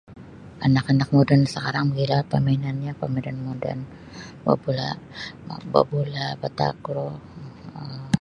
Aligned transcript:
Anak-anak 0.67 1.09
moden 1.15 1.41
sakarang 1.53 1.85
mogilo 1.89 2.17
pamainannyo 2.31 2.91
pamainan 3.01 3.37
moden 3.47 3.79
babula' 4.45 4.97
babula' 5.71 6.37
batakru 6.41 7.07
um. 7.77 8.03